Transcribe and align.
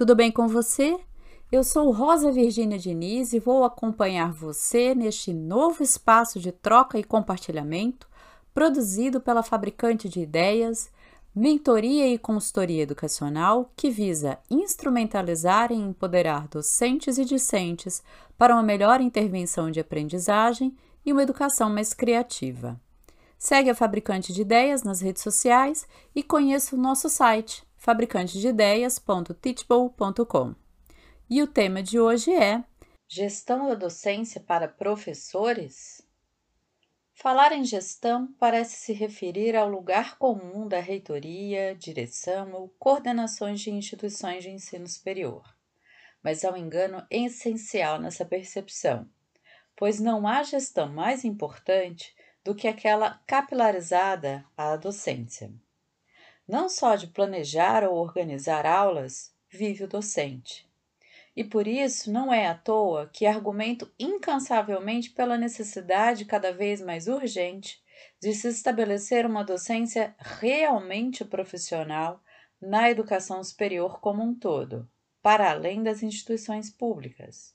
tudo 0.00 0.14
bem 0.14 0.32
com 0.32 0.48
você? 0.48 0.98
Eu 1.52 1.62
sou 1.62 1.90
Rosa 1.90 2.32
Virgínia 2.32 2.78
Diniz 2.78 3.34
e 3.34 3.38
vou 3.38 3.64
acompanhar 3.64 4.32
você 4.32 4.94
neste 4.94 5.30
novo 5.30 5.82
espaço 5.82 6.40
de 6.40 6.50
troca 6.50 6.98
e 6.98 7.04
compartilhamento 7.04 8.08
produzido 8.54 9.20
pela 9.20 9.42
fabricante 9.42 10.08
de 10.08 10.20
ideias, 10.20 10.90
mentoria 11.34 12.08
e 12.08 12.16
consultoria 12.16 12.82
educacional 12.82 13.70
que 13.76 13.90
visa 13.90 14.38
instrumentalizar 14.50 15.70
e 15.70 15.74
empoderar 15.74 16.48
docentes 16.48 17.18
e 17.18 17.24
discentes 17.26 18.02
para 18.38 18.54
uma 18.54 18.62
melhor 18.62 19.02
intervenção 19.02 19.70
de 19.70 19.80
aprendizagem 19.80 20.74
e 21.04 21.12
uma 21.12 21.22
educação 21.22 21.68
mais 21.68 21.92
criativa. 21.92 22.80
Segue 23.38 23.68
a 23.68 23.74
Fabricante 23.74 24.32
de 24.32 24.40
Ideias 24.40 24.82
nas 24.82 25.02
redes 25.02 25.22
sociais 25.22 25.86
e 26.14 26.22
conheça 26.22 26.74
o 26.74 26.78
nosso 26.78 27.10
site 27.10 27.68
fabricantedideias.teachable.com. 27.80 30.54
E 31.28 31.42
o 31.42 31.46
tema 31.46 31.82
de 31.82 31.98
hoje 31.98 32.30
é 32.30 32.62
Gestão 33.08 33.68
da 33.68 33.74
docência 33.74 34.40
para 34.40 34.68
professores? 34.68 36.06
Falar 37.14 37.52
em 37.52 37.64
gestão 37.64 38.32
parece 38.38 38.76
se 38.76 38.92
referir 38.92 39.56
ao 39.56 39.66
lugar 39.68 40.18
comum 40.18 40.68
da 40.68 40.78
reitoria, 40.78 41.74
direção 41.74 42.52
ou 42.52 42.68
coordenações 42.78 43.60
de 43.60 43.70
instituições 43.70 44.44
de 44.44 44.50
ensino 44.50 44.86
superior. 44.86 45.42
Mas 46.22 46.44
há 46.44 46.52
um 46.52 46.56
engano 46.56 47.04
essencial 47.10 47.98
nessa 47.98 48.26
percepção, 48.26 49.08
pois 49.74 49.98
não 49.98 50.28
há 50.28 50.42
gestão 50.42 50.92
mais 50.92 51.24
importante 51.24 52.14
do 52.44 52.54
que 52.54 52.68
aquela 52.68 53.22
capilarizada 53.26 54.44
à 54.56 54.76
docência. 54.76 55.50
Não 56.50 56.68
só 56.68 56.96
de 56.96 57.06
planejar 57.06 57.84
ou 57.84 57.94
organizar 57.94 58.66
aulas 58.66 59.32
vive 59.48 59.84
o 59.84 59.88
docente. 59.88 60.68
E 61.36 61.44
por 61.44 61.68
isso 61.68 62.10
não 62.10 62.34
é 62.34 62.48
à 62.48 62.56
toa 62.56 63.08
que 63.12 63.24
argumento 63.24 63.88
incansavelmente 63.96 65.10
pela 65.10 65.38
necessidade 65.38 66.24
cada 66.24 66.52
vez 66.52 66.80
mais 66.80 67.06
urgente 67.06 67.80
de 68.20 68.34
se 68.34 68.48
estabelecer 68.48 69.24
uma 69.24 69.44
docência 69.44 70.12
realmente 70.18 71.24
profissional 71.24 72.20
na 72.60 72.90
educação 72.90 73.44
superior 73.44 74.00
como 74.00 74.20
um 74.20 74.34
todo, 74.34 74.90
para 75.22 75.52
além 75.52 75.84
das 75.84 76.02
instituições 76.02 76.68
públicas. 76.68 77.54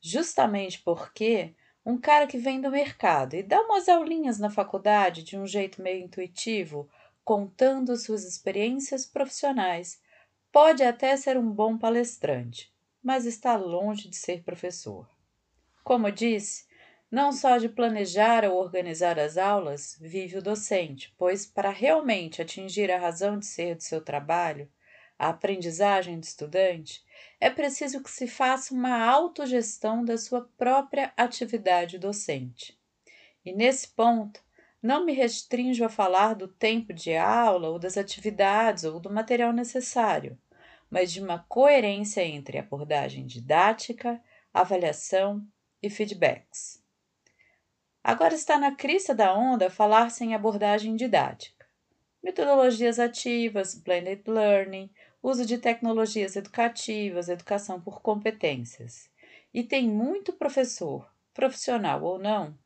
Justamente 0.00 0.80
porque 0.80 1.56
um 1.84 1.98
cara 1.98 2.28
que 2.28 2.38
vem 2.38 2.60
do 2.60 2.70
mercado 2.70 3.34
e 3.34 3.42
dá 3.42 3.60
umas 3.62 3.88
aulinhas 3.88 4.38
na 4.38 4.48
faculdade 4.48 5.24
de 5.24 5.36
um 5.36 5.44
jeito 5.44 5.82
meio 5.82 6.04
intuitivo 6.04 6.88
contando 7.28 7.94
suas 7.94 8.24
experiências 8.24 9.04
profissionais. 9.04 10.00
Pode 10.50 10.82
até 10.82 11.14
ser 11.14 11.36
um 11.36 11.50
bom 11.50 11.76
palestrante, 11.76 12.72
mas 13.02 13.26
está 13.26 13.54
longe 13.54 14.08
de 14.08 14.16
ser 14.16 14.42
professor. 14.42 15.06
Como 15.84 16.10
disse, 16.10 16.64
não 17.10 17.30
só 17.30 17.58
de 17.58 17.68
planejar 17.68 18.46
ou 18.46 18.58
organizar 18.58 19.18
as 19.18 19.36
aulas 19.36 19.98
vive 20.00 20.38
o 20.38 20.42
docente, 20.42 21.14
pois 21.18 21.44
para 21.44 21.68
realmente 21.68 22.40
atingir 22.40 22.90
a 22.90 22.98
razão 22.98 23.38
de 23.38 23.44
ser 23.44 23.74
do 23.74 23.82
seu 23.82 24.00
trabalho, 24.00 24.66
a 25.18 25.28
aprendizagem 25.28 26.18
do 26.18 26.24
estudante, 26.24 27.04
é 27.38 27.50
preciso 27.50 28.02
que 28.02 28.10
se 28.10 28.26
faça 28.26 28.72
uma 28.72 29.04
autogestão 29.04 30.02
da 30.02 30.16
sua 30.16 30.48
própria 30.56 31.12
atividade 31.14 31.98
docente. 31.98 32.80
E 33.44 33.52
nesse 33.52 33.88
ponto, 33.88 34.47
não 34.82 35.04
me 35.04 35.12
restringo 35.12 35.84
a 35.84 35.88
falar 35.88 36.34
do 36.34 36.46
tempo 36.46 36.92
de 36.92 37.16
aula 37.16 37.68
ou 37.68 37.78
das 37.78 37.96
atividades 37.96 38.84
ou 38.84 39.00
do 39.00 39.10
material 39.10 39.52
necessário, 39.52 40.38
mas 40.90 41.12
de 41.12 41.20
uma 41.20 41.44
coerência 41.48 42.22
entre 42.24 42.58
abordagem 42.58 43.26
didática, 43.26 44.22
avaliação 44.54 45.46
e 45.82 45.90
feedbacks. 45.90 46.82
Agora 48.02 48.34
está 48.34 48.58
na 48.58 48.74
crista 48.74 49.14
da 49.14 49.36
onda 49.36 49.68
falar 49.68 50.10
sem 50.10 50.34
abordagem 50.34 50.96
didática. 50.96 51.66
Metodologias 52.22 52.98
ativas, 52.98 53.74
blended 53.74 54.22
learning, 54.26 54.90
uso 55.22 55.44
de 55.44 55.58
tecnologias 55.58 56.36
educativas, 56.36 57.28
educação 57.28 57.80
por 57.80 58.00
competências. 58.00 59.10
E 59.52 59.62
tem 59.62 59.88
muito 59.88 60.32
professor, 60.32 61.10
profissional 61.34 62.02
ou 62.02 62.18
não, 62.18 62.56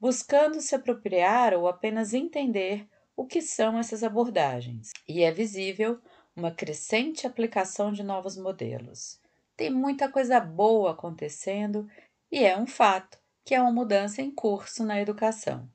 buscando 0.00 0.60
se 0.60 0.74
apropriar 0.74 1.54
ou 1.54 1.66
apenas 1.66 2.14
entender 2.14 2.86
o 3.16 3.26
que 3.26 3.42
são 3.42 3.78
essas 3.78 4.04
abordagens. 4.04 4.92
E 5.08 5.22
é 5.22 5.32
visível 5.32 5.98
uma 6.36 6.52
crescente 6.52 7.26
aplicação 7.26 7.92
de 7.92 8.02
novos 8.02 8.36
modelos. 8.36 9.20
Tem 9.56 9.70
muita 9.70 10.08
coisa 10.08 10.38
boa 10.38 10.92
acontecendo 10.92 11.88
e 12.30 12.44
é 12.44 12.56
um 12.56 12.66
fato 12.66 13.18
que 13.44 13.54
é 13.54 13.60
uma 13.60 13.72
mudança 13.72 14.22
em 14.22 14.30
curso 14.30 14.84
na 14.84 15.00
educação. 15.00 15.68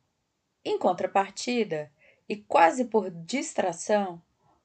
Em 0.63 0.77
contrapartida, 0.77 1.91
e 2.29 2.37
quase 2.37 2.85
por 2.85 3.09
distração, 3.09 4.21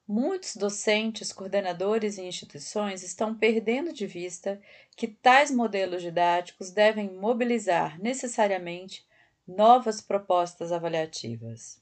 muitos 0.07 0.55
docentes, 0.55 1.33
coordenadores 1.33 2.17
e 2.17 2.23
instituições 2.23 3.03
estão 3.03 3.35
perdendo 3.35 3.93
de 3.93 4.07
vista 4.07 4.61
que 4.95 5.09
tais 5.09 5.51
modelos 5.51 6.03
didáticos 6.03 6.71
devem 6.71 7.13
mobilizar 7.13 8.01
necessariamente 8.01 9.08
novas 9.49 10.03
propostas 10.03 10.71
avaliativas. 10.73 11.81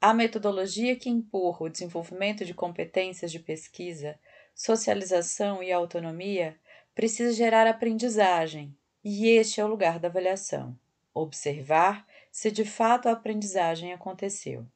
A 0.00 0.14
metodologia 0.14 0.96
que 0.96 1.10
empurra 1.10 1.66
o 1.66 1.68
desenvolvimento 1.68 2.46
de 2.46 2.54
competências 2.54 3.30
de 3.30 3.38
pesquisa, 3.38 4.18
socialização 4.54 5.62
e 5.62 5.70
autonomia 5.70 6.58
precisa 6.94 7.34
gerar 7.34 7.66
aprendizagem, 7.66 8.74
e 9.04 9.28
este 9.28 9.60
é 9.60 9.64
o 9.64 9.68
lugar 9.68 9.98
da 9.98 10.08
avaliação. 10.08 10.78
Observar 11.12 12.06
se 12.32 12.50
de 12.50 12.64
fato 12.64 13.08
a 13.08 13.12
aprendizagem 13.12 13.92
aconteceu. 13.92 14.66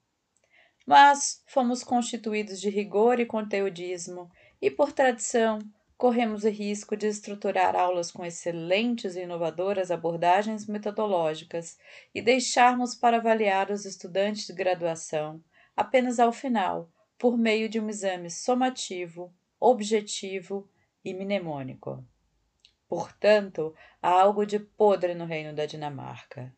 Mas 0.87 1.43
fomos 1.47 1.83
constituídos 1.83 2.61
de 2.61 2.69
rigor 2.69 3.19
e 3.21 3.27
conteudismo, 3.27 4.31
e 4.61 4.71
por 4.71 4.93
tradição 4.93 5.59
corremos 5.99 6.45
o 6.45 6.49
risco 6.49 6.97
de 6.97 7.09
estruturar 7.09 7.75
aulas 7.75 8.13
com 8.13 8.25
excelentes 8.25 9.17
e 9.17 9.23
inovadoras 9.23 9.91
abordagens 9.91 10.65
metodológicas 10.65 11.77
e 12.15 12.23
deixarmos 12.23 12.95
para 12.95 13.17
avaliar 13.17 13.69
os 13.73 13.85
estudantes 13.85 14.47
de 14.47 14.53
graduação 14.53 15.43
apenas 15.77 16.21
ao 16.21 16.33
final, 16.33 16.89
por 17.19 17.37
meio 17.37 17.69
de 17.69 17.81
um 17.81 17.89
exame 17.89 18.31
somativo, 18.31 19.35
objetivo 19.59 20.71
e 21.05 21.13
mnemônico. 21.13 22.07
Portanto, 22.87 23.75
há 24.01 24.09
algo 24.09 24.47
de 24.47 24.61
podre 24.61 25.15
no 25.15 25.25
reino 25.25 25.53
da 25.53 25.67
Dinamarca. 25.67 26.55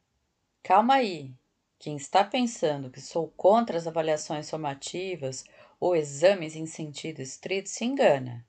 Calma 0.62 0.96
aí. 0.96 1.34
Quem 1.78 1.96
está 1.96 2.22
pensando 2.22 2.90
que 2.90 3.00
sou 3.00 3.28
contra 3.28 3.78
as 3.78 3.86
avaliações 3.86 4.46
somativas 4.46 5.44
ou 5.80 5.96
exames 5.96 6.54
em 6.54 6.66
sentido 6.66 7.20
estrito 7.20 7.70
se 7.70 7.86
engana. 7.86 8.46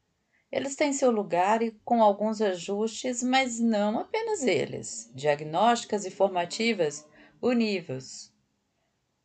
Eles 0.52 0.76
têm 0.76 0.92
seu 0.92 1.10
lugar 1.12 1.62
e 1.62 1.72
com 1.86 2.04
alguns 2.04 2.42
ajustes, 2.42 3.24
mas 3.24 3.60
não 3.60 4.00
apenas 4.00 4.44
eles, 4.44 5.10
diagnósticas 5.16 6.06
e 6.06 6.12
formativas 6.12 7.08
uníveis. 7.42 8.34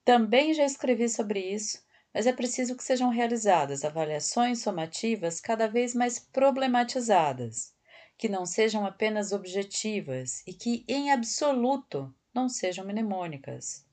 Também 0.05 0.55
já 0.55 0.65
escrevi 0.65 1.09
sobre 1.09 1.41
isso, 1.41 1.85
mas 2.15 2.27
é 2.27 2.33
preciso 2.33 2.77
que 2.77 2.85
sejam 2.85 3.11
realizadas 3.11 3.85
avaliações 3.85 4.61
somativas 4.63 5.41
cada 5.41 5.67
vez 5.67 5.95
mais 5.95 6.19
problematizadas, 6.19 7.75
que 8.17 8.29
não 8.29 8.47
sejam 8.47 8.87
apenas 8.87 9.33
objetivas 9.33 10.43
e 10.47 10.55
que, 10.55 10.85
em 10.87 11.11
absoluto, 11.11 12.15
não 12.33 12.49
sejam 12.49 12.87
mnemônicas, 12.87 13.85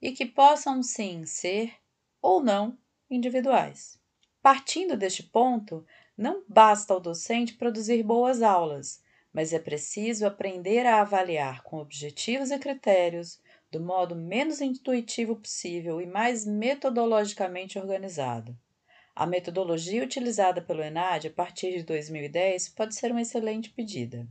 e 0.00 0.12
que 0.12 0.24
possam 0.24 0.82
sim 0.82 1.26
ser 1.26 1.72
ou 2.20 2.42
não 2.42 2.78
individuais. 3.10 4.00
Partindo 4.40 4.96
deste 4.96 5.22
ponto, 5.22 5.84
não 6.18 6.42
basta 6.48 6.92
ao 6.92 6.98
docente 6.98 7.54
produzir 7.54 8.02
boas 8.02 8.42
aulas, 8.42 9.00
mas 9.32 9.52
é 9.52 9.58
preciso 9.60 10.26
aprender 10.26 10.84
a 10.84 11.00
avaliar 11.00 11.62
com 11.62 11.78
objetivos 11.78 12.50
e 12.50 12.58
critérios, 12.58 13.40
do 13.70 13.78
modo 13.78 14.16
menos 14.16 14.60
intuitivo 14.60 15.36
possível 15.36 16.00
e 16.00 16.06
mais 16.06 16.44
metodologicamente 16.44 17.78
organizado. 17.78 18.58
A 19.14 19.26
metodologia 19.26 20.02
utilizada 20.02 20.60
pelo 20.60 20.82
ENAD 20.82 21.28
a 21.28 21.30
partir 21.30 21.76
de 21.76 21.84
2010 21.84 22.70
pode 22.70 22.96
ser 22.96 23.12
uma 23.12 23.22
excelente 23.22 23.70
pedida. 23.70 24.26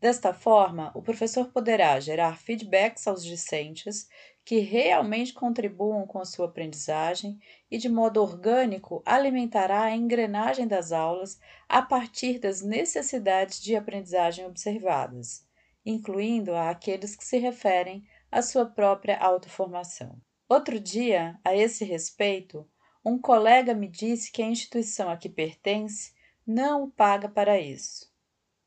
Desta 0.00 0.34
forma, 0.34 0.90
o 0.94 1.02
professor 1.02 1.46
poderá 1.52 1.98
gerar 2.00 2.36
feedbacks 2.38 3.06
aos 3.06 3.24
discentes 3.24 4.08
que 4.44 4.58
realmente 4.58 5.32
contribuam 5.32 6.06
com 6.06 6.18
a 6.18 6.24
sua 6.24 6.46
aprendizagem 6.46 7.38
e, 7.70 7.78
de 7.78 7.88
modo 7.88 8.20
orgânico, 8.20 9.02
alimentará 9.06 9.84
a 9.84 9.96
engrenagem 9.96 10.66
das 10.66 10.92
aulas 10.92 11.40
a 11.68 11.80
partir 11.80 12.38
das 12.38 12.60
necessidades 12.60 13.62
de 13.62 13.74
aprendizagem 13.74 14.44
observadas, 14.44 15.46
incluindo 15.84 16.54
aqueles 16.54 17.16
que 17.16 17.24
se 17.24 17.38
referem 17.38 18.06
à 18.30 18.42
sua 18.42 18.66
própria 18.66 19.18
autoformação. 19.18 20.20
Outro 20.46 20.78
dia, 20.78 21.40
a 21.42 21.56
esse 21.56 21.84
respeito, 21.84 22.68
um 23.02 23.18
colega 23.18 23.72
me 23.72 23.88
disse 23.88 24.30
que 24.30 24.42
a 24.42 24.46
instituição 24.46 25.08
a 25.08 25.16
que 25.16 25.28
pertence 25.28 26.12
não 26.46 26.84
o 26.84 26.90
paga 26.90 27.28
para 27.28 27.58
isso. 27.58 28.12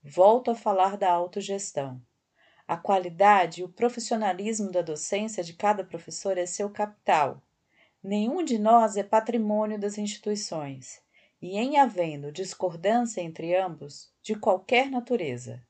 Volto 0.03 0.49
a 0.49 0.55
falar 0.55 0.97
da 0.97 1.11
autogestão. 1.11 2.01
A 2.67 2.75
qualidade 2.75 3.61
e 3.61 3.63
o 3.63 3.69
profissionalismo 3.69 4.69
da 4.69 4.81
docência 4.81 5.41
de 5.41 5.53
cada 5.53 5.85
professor 5.85 6.37
é 6.37 6.45
seu 6.45 6.69
capital. 6.69 7.41
Nenhum 8.03 8.43
de 8.43 8.59
nós 8.59 8.97
é 8.97 9.03
patrimônio 9.03 9.79
das 9.79 9.97
instituições, 9.97 11.01
e 11.41 11.57
em 11.57 11.77
havendo 11.77 12.31
discordância 12.31 13.21
entre 13.21 13.55
ambos, 13.55 14.11
de 14.21 14.35
qualquer 14.35 14.89
natureza, 14.89 15.63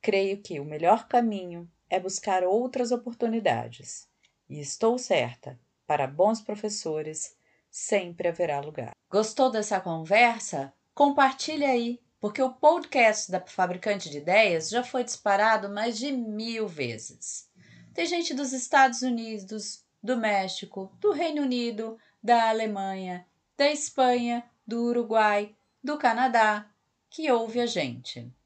creio 0.00 0.40
que 0.40 0.60
o 0.60 0.64
melhor 0.64 1.08
caminho 1.08 1.68
é 1.90 1.98
buscar 1.98 2.44
outras 2.44 2.92
oportunidades. 2.92 4.08
E 4.48 4.60
estou 4.60 4.96
certa, 4.96 5.58
para 5.86 6.06
bons 6.06 6.40
professores, 6.40 7.36
sempre 7.68 8.28
haverá 8.28 8.60
lugar. 8.60 8.92
Gostou 9.10 9.50
dessa 9.50 9.80
conversa? 9.80 10.72
Compartilhe 10.94 11.64
aí 11.64 12.03
porque 12.24 12.40
o 12.40 12.54
podcast 12.54 13.30
da 13.30 13.38
Fabricante 13.38 14.08
de 14.08 14.16
Ideias 14.16 14.70
já 14.70 14.82
foi 14.82 15.04
disparado 15.04 15.68
mais 15.68 15.98
de 15.98 16.10
mil 16.10 16.66
vezes. 16.66 17.50
Tem 17.92 18.06
gente 18.06 18.32
dos 18.32 18.50
Estados 18.54 19.02
Unidos, 19.02 19.84
do 20.02 20.16
México, 20.16 20.90
do 21.02 21.12
Reino 21.12 21.42
Unido, 21.42 21.98
da 22.22 22.48
Alemanha, 22.48 23.26
da 23.58 23.70
Espanha, 23.70 24.42
do 24.66 24.84
Uruguai, 24.84 25.54
do 25.82 25.98
Canadá, 25.98 26.66
que 27.10 27.30
ouve 27.30 27.60
a 27.60 27.66
gente. 27.66 28.32